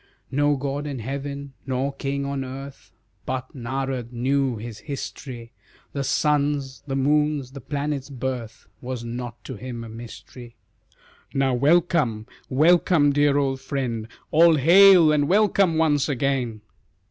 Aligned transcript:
No 0.31 0.55
god 0.55 0.87
in 0.87 0.97
heaven, 0.97 1.53
nor 1.67 1.93
king 1.93 2.25
on 2.25 2.43
earth, 2.43 2.91
But 3.27 3.53
Narad 3.55 4.11
knew 4.11 4.57
his 4.57 4.79
history, 4.79 5.51
The 5.93 6.03
sun's, 6.03 6.81
the 6.87 6.95
moon's, 6.95 7.51
the 7.51 7.61
planets' 7.61 8.09
birth 8.09 8.65
Was 8.81 9.03
not 9.03 9.43
to 9.43 9.57
him 9.57 9.83
a 9.83 9.89
mystery. 9.89 10.55
"Now 11.35 11.53
welcome, 11.53 12.25
welcome, 12.49 13.13
dear 13.13 13.37
old 13.37 13.61
friend, 13.61 14.07
All 14.31 14.55
hail, 14.55 15.11
and 15.11 15.27
welcome 15.27 15.77
once 15.77 16.09
again!" 16.09 16.61